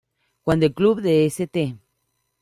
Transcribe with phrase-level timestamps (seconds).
[0.41, 1.77] Cuando el club de St.